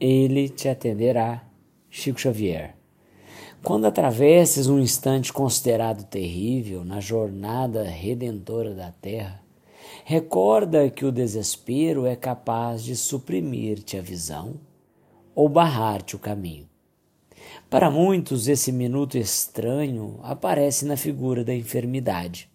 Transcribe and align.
ele 0.00 0.48
te 0.48 0.68
atenderá. 0.68 1.44
Chico 1.90 2.20
Xavier. 2.20 2.74
Quando 3.62 3.86
atravesses 3.86 4.66
um 4.66 4.78
instante 4.78 5.32
considerado 5.32 6.04
terrível 6.04 6.84
na 6.84 7.00
jornada 7.00 7.84
redentora 7.84 8.74
da 8.74 8.90
Terra, 8.90 9.40
recorda 10.04 10.90
que 10.90 11.04
o 11.04 11.12
desespero 11.12 12.04
é 12.04 12.16
capaz 12.16 12.82
de 12.82 12.96
suprimir-te 12.96 13.96
a 13.96 14.02
visão 14.02 14.54
ou 15.34 15.48
barrar-te 15.48 16.16
o 16.16 16.18
caminho. 16.18 16.68
Para 17.70 17.90
muitos, 17.90 18.48
esse 18.48 18.70
minuto 18.70 19.16
estranho 19.16 20.18
aparece 20.22 20.84
na 20.84 20.96
figura 20.96 21.44
da 21.44 21.54
enfermidade. 21.54 22.50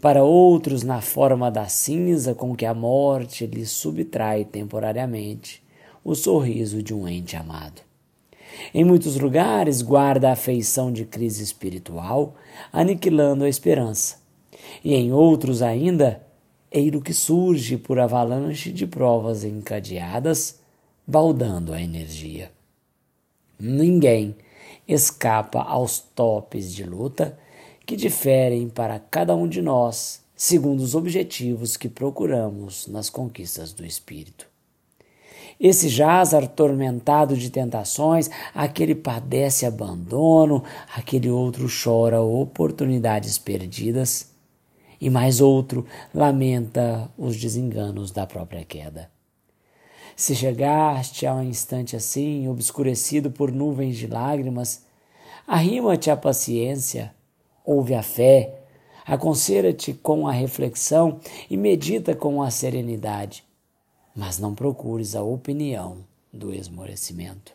Para 0.00 0.24
outros, 0.24 0.82
na 0.82 1.00
forma 1.00 1.50
da 1.50 1.68
cinza 1.68 2.34
com 2.34 2.56
que 2.56 2.64
a 2.64 2.74
morte 2.74 3.46
lhe 3.46 3.66
subtrai 3.66 4.44
temporariamente 4.44 5.62
o 6.04 6.14
sorriso 6.14 6.82
de 6.82 6.94
um 6.94 7.06
ente 7.06 7.36
amado. 7.36 7.82
Em 8.74 8.84
muitos 8.84 9.16
lugares, 9.16 9.82
guarda 9.82 10.32
a 10.32 10.36
feição 10.36 10.92
de 10.92 11.04
crise 11.04 11.42
espiritual, 11.42 12.34
aniquilando 12.72 13.44
a 13.44 13.48
esperança. 13.48 14.18
E 14.84 14.94
em 14.94 15.12
outros 15.12 15.62
ainda, 15.62 16.22
eiro 16.70 17.00
que 17.00 17.12
surge 17.12 17.76
por 17.76 17.98
avalanche 17.98 18.72
de 18.72 18.86
provas 18.86 19.44
encadeadas, 19.44 20.60
baldando 21.06 21.72
a 21.72 21.80
energia. 21.80 22.50
Ninguém 23.58 24.36
escapa 24.86 25.62
aos 25.62 25.98
topes 25.98 26.72
de 26.72 26.84
luta 26.84 27.38
que 27.84 27.96
diferem 27.96 28.68
para 28.68 28.98
cada 28.98 29.34
um 29.34 29.48
de 29.48 29.60
nós, 29.60 30.22
segundo 30.36 30.80
os 30.80 30.94
objetivos 30.94 31.76
que 31.76 31.88
procuramos 31.88 32.86
nas 32.86 33.10
conquistas 33.10 33.72
do 33.72 33.84
espírito. 33.84 34.49
Esse 35.60 35.90
jaz 35.90 36.32
atormentado 36.32 37.36
de 37.36 37.50
tentações, 37.50 38.30
aquele 38.54 38.94
padece 38.94 39.66
abandono, 39.66 40.64
aquele 40.96 41.28
outro 41.28 41.68
chora 41.68 42.22
oportunidades 42.22 43.36
perdidas, 43.36 44.30
e 44.98 45.10
mais 45.10 45.42
outro 45.42 45.84
lamenta 46.14 47.10
os 47.18 47.36
desenganos 47.36 48.10
da 48.10 48.26
própria 48.26 48.64
queda. 48.64 49.10
Se 50.16 50.34
chegaste 50.34 51.26
a 51.26 51.34
um 51.34 51.42
instante 51.42 51.94
assim, 51.94 52.48
obscurecido 52.48 53.30
por 53.30 53.52
nuvens 53.52 53.98
de 53.98 54.06
lágrimas, 54.06 54.86
arrima-te 55.46 56.10
à 56.10 56.16
paciência, 56.16 57.14
ouve 57.66 57.94
a 57.94 58.02
fé, 58.02 58.62
aconselha-te 59.04 59.92
com 59.92 60.26
a 60.26 60.32
reflexão 60.32 61.20
e 61.50 61.56
medita 61.58 62.14
com 62.14 62.42
a 62.42 62.50
serenidade 62.50 63.49
mas 64.14 64.38
não 64.38 64.54
procures 64.54 65.14
a 65.14 65.22
opinião 65.22 65.98
do 66.32 66.52
esmorecimento. 66.52 67.52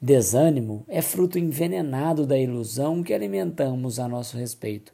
Desânimo 0.00 0.84
é 0.88 1.02
fruto 1.02 1.38
envenenado 1.38 2.24
da 2.24 2.38
ilusão 2.38 3.02
que 3.02 3.12
alimentamos 3.12 3.98
a 3.98 4.06
nosso 4.06 4.36
respeito. 4.36 4.92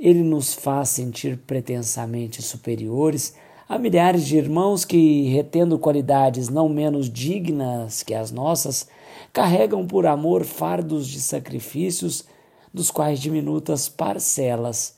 Ele 0.00 0.22
nos 0.22 0.54
faz 0.54 0.90
sentir 0.90 1.36
pretensamente 1.38 2.40
superiores 2.40 3.34
a 3.68 3.78
milhares 3.78 4.26
de 4.26 4.38
irmãos 4.38 4.84
que, 4.84 5.28
retendo 5.28 5.78
qualidades 5.78 6.48
não 6.48 6.68
menos 6.68 7.10
dignas 7.10 8.02
que 8.02 8.14
as 8.14 8.30
nossas, 8.30 8.88
carregam 9.32 9.86
por 9.86 10.06
amor 10.06 10.44
fardos 10.44 11.06
de 11.06 11.20
sacrifícios 11.20 12.24
dos 12.72 12.90
quais 12.90 13.20
diminutas 13.20 13.88
parcelas 13.88 14.96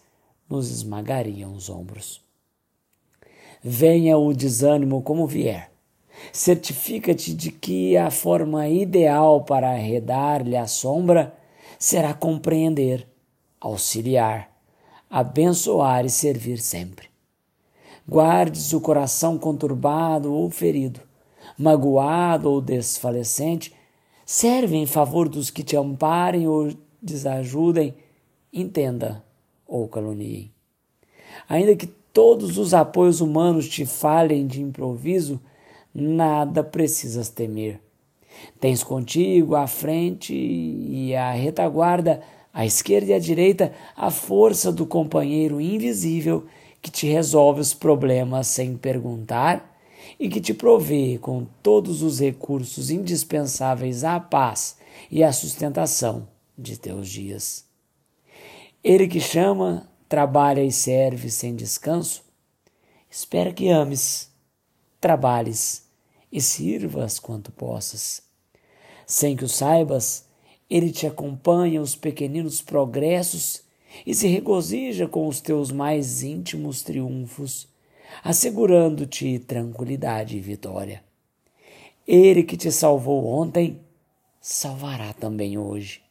nos 0.48 0.70
esmagariam 0.70 1.52
os 1.54 1.68
ombros. 1.68 2.29
Venha 3.62 4.16
o 4.16 4.32
desânimo 4.32 5.02
como 5.02 5.26
vier. 5.26 5.70
Certifica-te 6.32 7.34
de 7.34 7.50
que 7.50 7.96
a 7.96 8.10
forma 8.10 8.68
ideal 8.68 9.42
para 9.44 9.70
arredar-lhe 9.70 10.56
a 10.56 10.66
sombra 10.66 11.34
será 11.78 12.14
compreender, 12.14 13.06
auxiliar, 13.60 14.50
abençoar 15.10 16.06
e 16.06 16.10
servir 16.10 16.58
sempre. 16.58 17.08
Guardes 18.08 18.72
o 18.72 18.80
coração 18.80 19.38
conturbado 19.38 20.32
ou 20.32 20.50
ferido, 20.50 21.00
magoado 21.58 22.50
ou 22.50 22.60
desfalecente, 22.60 23.74
serve 24.24 24.76
em 24.76 24.86
favor 24.86 25.28
dos 25.28 25.50
que 25.50 25.62
te 25.62 25.76
amparem 25.76 26.48
ou 26.48 26.72
desajudem, 27.02 27.94
entenda 28.52 29.22
ou 29.66 29.86
caluniem. 29.86 30.50
Ainda 31.50 31.74
que 31.74 31.88
todos 31.88 32.58
os 32.58 32.72
apoios 32.72 33.20
humanos 33.20 33.68
te 33.68 33.84
falhem 33.84 34.46
de 34.46 34.62
improviso, 34.62 35.40
nada 35.92 36.62
precisas 36.62 37.28
temer. 37.28 37.80
Tens 38.60 38.84
contigo 38.84 39.56
à 39.56 39.66
frente 39.66 40.32
e 40.32 41.12
à 41.12 41.32
retaguarda, 41.32 42.22
à 42.54 42.64
esquerda 42.64 43.10
e 43.10 43.14
à 43.14 43.18
direita, 43.18 43.72
a 43.96 44.12
força 44.12 44.70
do 44.70 44.86
companheiro 44.86 45.60
invisível 45.60 46.44
que 46.80 46.88
te 46.88 47.08
resolve 47.08 47.60
os 47.60 47.74
problemas 47.74 48.46
sem 48.46 48.76
perguntar 48.76 49.76
e 50.20 50.28
que 50.28 50.40
te 50.40 50.54
provê 50.54 51.18
com 51.20 51.44
todos 51.64 52.00
os 52.00 52.20
recursos 52.20 52.92
indispensáveis 52.92 54.04
à 54.04 54.20
paz 54.20 54.76
e 55.10 55.24
à 55.24 55.32
sustentação 55.32 56.28
de 56.56 56.78
teus 56.78 57.08
dias. 57.08 57.64
Ele 58.84 59.08
que 59.08 59.18
chama 59.18 59.90
trabalha 60.10 60.64
e 60.64 60.72
serve 60.72 61.30
sem 61.30 61.54
descanso, 61.54 62.24
espera 63.08 63.52
que 63.52 63.68
ames, 63.68 64.28
trabalhes 65.00 65.88
e 66.32 66.40
sirvas 66.40 67.20
quanto 67.20 67.52
possas. 67.52 68.20
Sem 69.06 69.36
que 69.36 69.44
o 69.44 69.48
saibas, 69.48 70.26
ele 70.68 70.90
te 70.90 71.06
acompanha 71.06 71.80
os 71.80 71.94
pequeninos 71.94 72.60
progressos 72.60 73.62
e 74.04 74.12
se 74.12 74.26
regozija 74.26 75.06
com 75.06 75.28
os 75.28 75.40
teus 75.40 75.70
mais 75.70 76.24
íntimos 76.24 76.82
triunfos, 76.82 77.68
assegurando-te 78.24 79.38
tranquilidade 79.38 80.36
e 80.36 80.40
vitória. 80.40 81.04
Ele 82.04 82.42
que 82.42 82.56
te 82.56 82.72
salvou 82.72 83.24
ontem, 83.28 83.80
salvará 84.40 85.12
também 85.12 85.56
hoje. 85.56 86.02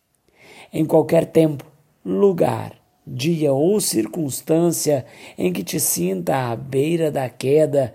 Em 0.72 0.86
qualquer 0.86 1.26
tempo, 1.26 1.66
lugar 2.06 2.79
dia 3.10 3.52
ou 3.52 3.82
circunstância 3.82 5.06
em 5.38 5.52
que 5.52 5.64
te 5.64 5.80
sinta 5.80 6.52
à 6.52 6.56
beira 6.56 7.12
da 7.12 7.30
queda, 7.30 7.94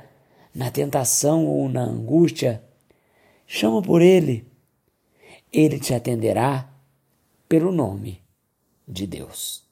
na 0.55 0.71
tentação 0.71 1.47
ou 1.47 1.69
na 1.69 1.83
angústia, 1.83 2.63
chama 3.47 3.81
por 3.81 4.03
Ele. 4.03 4.47
Ele 5.53 5.79
te 5.79 5.95
atenderá 5.95 6.69
pelo 7.49 7.71
nome 7.71 8.21
de 8.87 9.07
Deus. 9.07 9.64